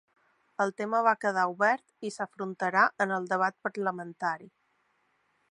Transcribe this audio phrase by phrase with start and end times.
[0.63, 4.51] El tema va quedar obert i s’afrontarà en el debat parlamentari.